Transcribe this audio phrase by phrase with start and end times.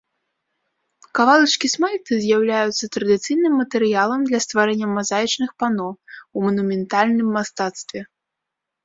[1.17, 5.87] Кавалачкі смальты з'яўляюцца традыцыйным матэрыялам для стварэння мазаічных пано,
[6.37, 8.01] у манументальным мастацтве.